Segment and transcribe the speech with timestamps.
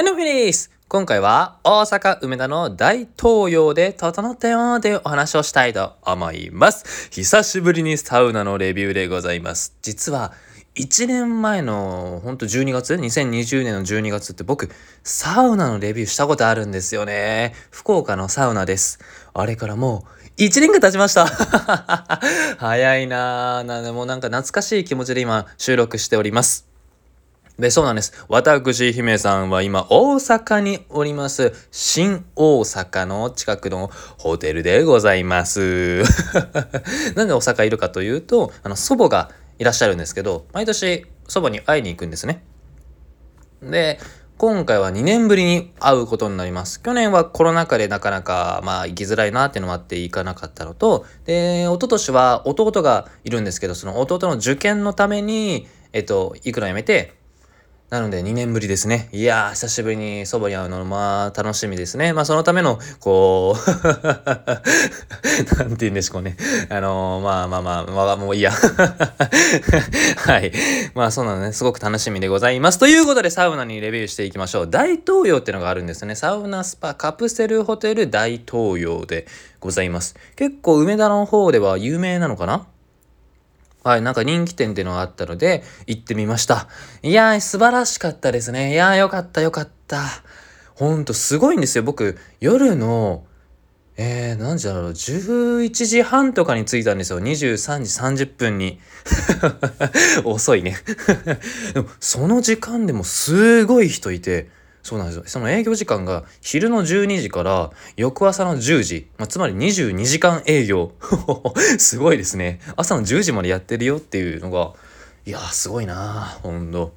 [0.00, 0.70] はい、どうもです。
[0.88, 7.10] 今回は大阪梅田の大東洋で整ったよというお話をしたいと思います。
[7.10, 9.76] 久しぶりにサウナのレビューでございます。
[9.82, 10.32] 実は
[10.74, 14.70] 1年前のほんと12月 ?2020 年の12月って僕
[15.04, 17.52] サウナのレビューしたことあるんですよね。
[17.70, 19.00] 福岡のサウナです。
[19.34, 20.06] あれからも
[20.38, 21.26] う1年が経ちました
[22.56, 23.62] 早いなぁ。
[23.64, 26.69] なでもなんか懐かしい気持ちで今収録しております。
[27.60, 28.24] で、そうなんです。
[28.28, 31.52] 私、姫さんは今、大阪におります。
[31.70, 36.02] 新大阪の近くのホテルでございます。
[37.14, 42.42] なんで大阪いるかというと、あの、祖母がいらっしゃるんですけど、毎年祖母に会いに行くんですね。
[43.62, 44.00] で、
[44.38, 46.80] 今回は2年ぶりに会うことになります。
[46.80, 57.19] 去年はコロナ禍でなかなか、まあ、行きづらいなっていうのもあって行かなかったのと、で、一昨年は弟がいるんですけど、その弟の受験のために、えっと、行くのやめて、
[57.90, 59.08] なので2年ぶりですね。
[59.10, 62.12] いやー、久しぶりに祖母に会うの、まあ楽しみですね。
[62.12, 63.60] まあそのための、こう
[65.58, 66.36] なんて言うんでしょうね。
[66.68, 68.52] あのー、まあまあまあ、まあ、もういいや。
[70.18, 70.52] はい。
[70.94, 72.78] まあそうなのね、すごく楽しみでございます。
[72.78, 74.70] ということでサウナにレビューしていきましょう。
[74.70, 76.14] 大東洋ってのがあるんですね。
[76.14, 79.26] サウナスパカプセルホテル大東洋で
[79.58, 80.14] ございます。
[80.36, 82.68] 結構梅田の方では有名なのかな？
[83.82, 86.68] はい、なんか人気店っていうのがあったので、行ってみました。
[87.02, 88.72] いやー、素晴らしかったですね。
[88.72, 90.02] いやー、よかったよかった。
[90.74, 91.84] ほんと、すごいんですよ。
[91.84, 93.24] 僕、夜の、
[93.96, 97.20] えー、何時だろう、11時半とかに着いたんですよ。
[97.20, 98.80] 23時30分に。
[100.24, 100.76] 遅いね
[101.74, 104.48] でも、その時間でもすごい人いて、
[104.82, 105.22] そうなんですよ。
[105.26, 110.92] その営業時間が昼の12時から翌朝の10時、まあ、つまり22時間営業。
[111.78, 112.60] すごいですね。
[112.76, 114.72] 朝の10時までやってるよっていうのが、
[115.26, 116.94] いやすごいなほんと。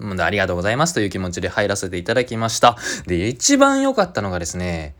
[0.00, 2.76] ありがとうございますという気持ちで入らせていただきました。
[3.06, 4.94] で、一番良かったのがですね、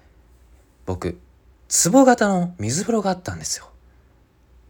[0.87, 1.19] 僕、
[1.93, 3.71] 壺型の水風呂があったんですよ。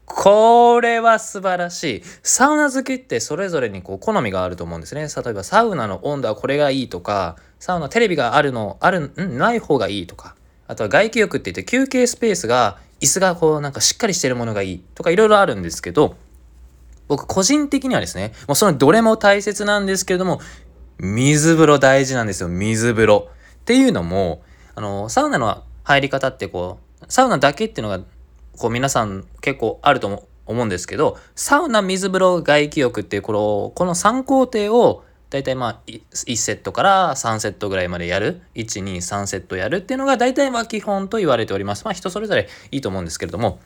[0.08, 2.02] これは素晴らしい。
[2.22, 5.02] サウナ好きってそれぞれにこう好みがあると思うんですね。
[5.02, 9.38] 例えばサウナの温度はこれがいいとか、サウナテレビがあるの、ある、ん？
[9.38, 10.34] ない方がいいとか、
[10.66, 16.16] あとは外気浴って言って休憩スペースが、椅子がこうなんかしっかりしてるものがいいとかいろいろあるんですけど、
[17.06, 20.40] 僕個人的にはですね、もうそのどれも大切なんですけれども、
[20.98, 23.28] 水風呂大事なんですよ、水風呂。
[23.60, 24.42] っていうのも、
[24.74, 28.04] あの、サウナの入り方ってこう、サウナだけっていうのが
[28.58, 38.42] こう皆さん結構あると思うんですけど、サウナ、水風呂、外気浴っていうこの、この3工程を大体まあ1セットから3セットぐらいまでやる。
[38.54, 41.84] 1、2、3セットやるっていうのが大体まあ基本と言われております。
[41.84, 43.60] まあ人それぞれいいと思うんですけれども。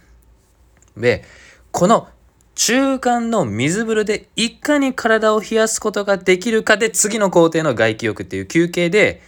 [0.96, 1.24] で、
[1.70, 2.08] この
[2.54, 9.22] 中間の水風呂でいかに体を冷やすことができるかで次の工程の外気浴っていう休憩で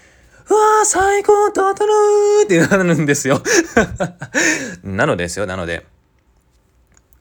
[0.48, 1.84] うわー最高整
[2.42, 3.42] うってなるんですよ
[4.84, 5.86] なのですよ、なので。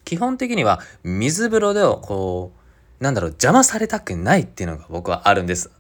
[0.04, 2.52] 基本的には水風呂でこ
[3.00, 5.72] う、なんだろう、邪魔されたくないっていうのが僕はあるんです。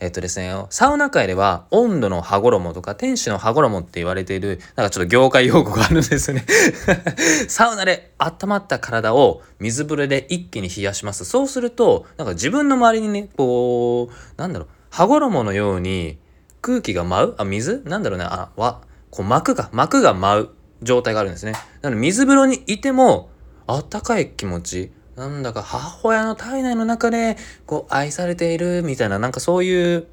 [0.00, 6.46] えっとですね、サウナ界では温度の羽衣とか天使の羽衣って言われている、なんかちょっと業界用語があるんですよね
[7.48, 11.24] サウナで温まった体を水風呂で一気に冷やします。
[11.24, 16.18] そうすると、なんか自分の周りにね、こう、なんだろう、羽衣のように
[16.68, 17.34] 空気が舞う？
[17.38, 17.82] あ、水？
[17.86, 18.26] なんだろうね。
[18.28, 20.48] あ、わ、こう膜が、膜が舞う
[20.82, 21.52] 状態があるんですね。
[21.80, 23.30] なので水風呂にいても、
[23.66, 24.92] あったかい気持ち。
[25.16, 30.06] なんだか母親の体内の中で、こう愛されているみたいな、なんかそういう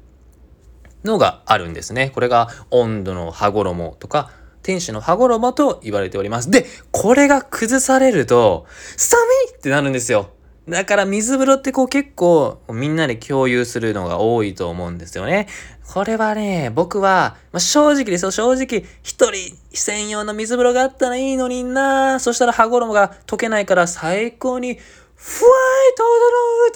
[1.04, 2.10] のがあるんですね。
[2.14, 4.30] これが温度の羽衣とか、
[4.62, 6.50] 天使の羽衣と言われております。
[6.50, 9.20] で、これが崩されると、寒
[9.52, 10.30] いってなるんですよ。
[10.68, 15.46] だから水風呂ってこう結構みんなで共有するのが多いと思うんですよね。
[15.92, 24.78] これはね、僕は、まあ、正直ですよ、正直、一人専用の水風呂があったらいいのになそしたら歯衣が溶けないから最高に
[25.16, 26.02] ふわーいと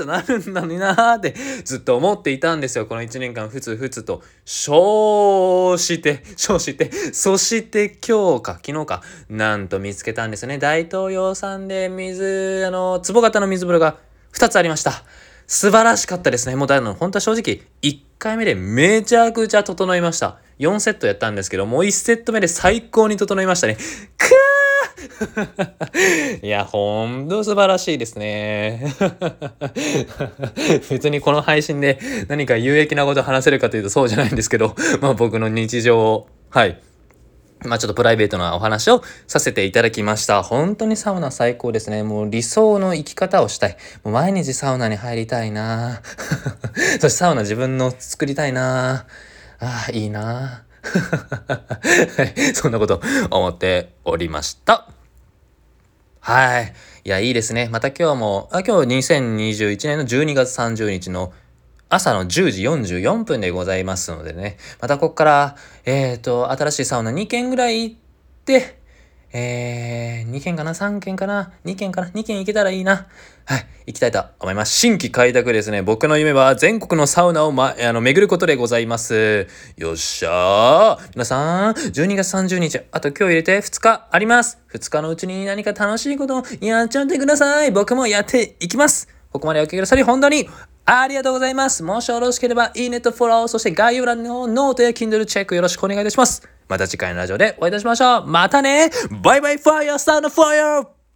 [0.07, 2.87] どろーとなるんだになーってずっと思っていたんですよ。
[2.87, 4.23] この1年間ふつふつと。
[4.45, 10.59] そうして、そうして、そして今日か、昨日か、なんと見つけたんですね。
[10.59, 13.99] 大東洋さんで水、あの、壺型の水風呂が
[14.33, 15.05] 2つありました。
[15.47, 16.57] 素晴らしかったですね。
[16.57, 20.39] もうだの、本当は正直、1回目でめちゃくちゃ整いました。
[20.61, 23.77] 4セットやったんですけど、もう1セット目で最高に整いましたね。
[23.77, 23.81] く
[26.43, 28.83] いや、ほんと素晴らしいですね。
[30.91, 36.81] 別にこの配信で何か有益なこと話せるかというとそうじゃないんですけど、まあ僕の日常を、はい、
[37.65, 40.43] まあちょっとプライベートなお話をさせていただきました。
[40.43, 42.03] 本当にサウナ最高ですね。
[42.03, 43.77] もう理想の生き方をしたい。
[44.05, 46.01] もう毎日サウナに入りたいな
[47.01, 49.07] そしてサウナ自分の作りたいな
[49.61, 50.65] ああ、いいな
[51.47, 54.89] はい、そんなこと思っておりました。
[56.21, 56.75] はい。
[57.05, 57.71] いや、いいですね。
[57.73, 61.33] また今日も、あ今日2021年の12月30日の
[61.89, 64.59] 朝の10時44分でございますのでね。
[64.81, 65.57] またここから、
[65.87, 67.97] えっ、と、新しいサウナ2軒ぐらい行っ
[68.45, 68.80] て、
[69.33, 73.07] えー、2件かな ?3 件かな ?2 件かな ?2 件行けたらいいな。
[73.45, 73.67] はい。
[73.87, 74.73] 行きたいと思います。
[74.73, 75.83] 新規開拓ですね。
[75.83, 79.47] 僕の夢は全国のサウナを、ま、あの巡ることでございます。
[79.77, 81.09] よっしゃー。
[81.15, 84.59] 皆さん、12月30日、あと今日入れて2日あります。
[84.73, 87.71] 2日のうちに何か楽しいことをやっちゃってください。
[87.71, 89.20] 僕もやっていきます。
[89.33, 90.49] ここまでお聞きくださり、本当に
[90.87, 91.83] ありがとうございます。
[91.83, 96.43] もしよろしければ、いいねとフォロー、そして概要欄のノートや Kindle チェックよろしくお願いいたします。
[96.69, 98.27] また次回のラジオでお会いいたしましょう。
[98.27, 98.91] またね
[99.23, 101.00] バイバイファイヤースターのファイア